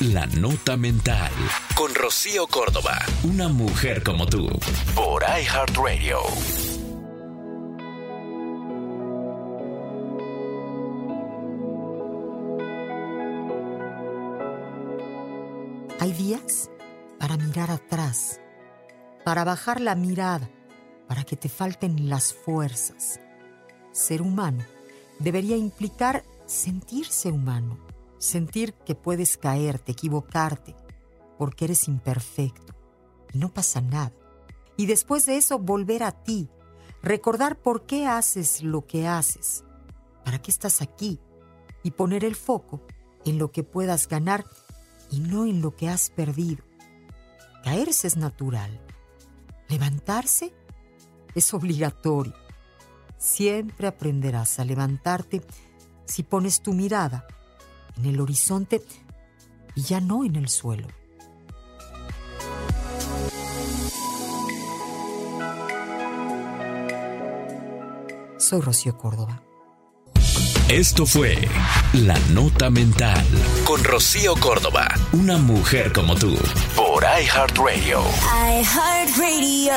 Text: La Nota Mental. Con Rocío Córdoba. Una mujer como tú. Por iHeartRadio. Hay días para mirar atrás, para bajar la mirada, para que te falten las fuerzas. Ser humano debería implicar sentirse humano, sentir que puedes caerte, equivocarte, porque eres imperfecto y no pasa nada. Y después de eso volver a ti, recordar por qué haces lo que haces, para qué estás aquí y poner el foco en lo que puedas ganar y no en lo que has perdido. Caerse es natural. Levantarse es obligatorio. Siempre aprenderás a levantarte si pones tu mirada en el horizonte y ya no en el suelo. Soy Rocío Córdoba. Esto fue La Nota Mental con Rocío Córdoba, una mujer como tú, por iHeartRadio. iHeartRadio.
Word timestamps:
La 0.00 0.26
Nota 0.26 0.76
Mental. 0.76 1.32
Con 1.74 1.94
Rocío 1.94 2.46
Córdoba. 2.48 2.98
Una 3.22 3.48
mujer 3.48 4.02
como 4.02 4.26
tú. 4.26 4.46
Por 4.94 5.22
iHeartRadio. 5.22 6.18
Hay 15.98 16.12
días 16.12 16.70
para 17.18 17.38
mirar 17.38 17.70
atrás, 17.70 18.38
para 19.24 19.44
bajar 19.44 19.80
la 19.80 19.94
mirada, 19.94 20.50
para 21.08 21.24
que 21.24 21.36
te 21.36 21.48
falten 21.48 22.10
las 22.10 22.34
fuerzas. 22.34 23.18
Ser 23.92 24.20
humano 24.20 24.62
debería 25.20 25.56
implicar 25.56 26.22
sentirse 26.44 27.30
humano, 27.30 27.78
sentir 28.18 28.74
que 28.74 28.94
puedes 28.94 29.36
caerte, 29.36 29.92
equivocarte, 29.92 30.74
porque 31.38 31.66
eres 31.66 31.88
imperfecto 31.88 32.74
y 33.32 33.38
no 33.38 33.52
pasa 33.52 33.80
nada. 33.80 34.12
Y 34.76 34.86
después 34.86 35.26
de 35.26 35.36
eso 35.36 35.58
volver 35.58 36.02
a 36.02 36.12
ti, 36.12 36.48
recordar 37.02 37.60
por 37.60 37.86
qué 37.86 38.06
haces 38.06 38.62
lo 38.62 38.86
que 38.86 39.06
haces, 39.06 39.64
para 40.24 40.40
qué 40.40 40.50
estás 40.50 40.82
aquí 40.82 41.20
y 41.82 41.92
poner 41.92 42.24
el 42.24 42.36
foco 42.36 42.82
en 43.24 43.38
lo 43.38 43.52
que 43.52 43.64
puedas 43.64 44.08
ganar 44.08 44.44
y 45.10 45.20
no 45.20 45.46
en 45.46 45.62
lo 45.62 45.76
que 45.76 45.88
has 45.88 46.10
perdido. 46.10 46.64
Caerse 47.64 48.06
es 48.06 48.16
natural. 48.16 48.80
Levantarse 49.68 50.54
es 51.34 51.52
obligatorio. 51.54 52.34
Siempre 53.18 53.88
aprenderás 53.88 54.58
a 54.58 54.64
levantarte 54.64 55.42
si 56.04 56.22
pones 56.22 56.60
tu 56.60 56.72
mirada 56.72 57.26
en 57.96 58.06
el 58.06 58.20
horizonte 58.20 58.82
y 59.74 59.82
ya 59.82 60.00
no 60.00 60.24
en 60.24 60.36
el 60.36 60.48
suelo. 60.48 60.88
Soy 68.38 68.60
Rocío 68.60 68.96
Córdoba. 68.96 69.42
Esto 70.68 71.06
fue 71.06 71.36
La 71.92 72.18
Nota 72.32 72.70
Mental 72.70 73.24
con 73.64 73.82
Rocío 73.84 74.34
Córdoba, 74.34 74.88
una 75.12 75.36
mujer 75.38 75.92
como 75.92 76.16
tú, 76.16 76.36
por 76.74 77.04
iHeartRadio. 77.04 78.02
iHeartRadio. 78.60 79.72